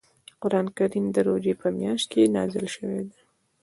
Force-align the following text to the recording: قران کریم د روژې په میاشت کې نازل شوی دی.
قران 0.41 0.67
کریم 0.77 1.05
د 1.11 1.17
روژې 1.27 1.53
په 1.61 1.67
میاشت 1.79 2.05
کې 2.11 2.31
نازل 2.35 2.65
شوی 2.75 3.01
دی. 3.09 3.19